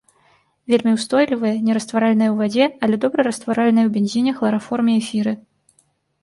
[0.73, 5.33] Вельмі ўстойлівыя, нерастваральныя ў вадзе, але добра растваральныя ў бензіне, хлараформе, эфіры.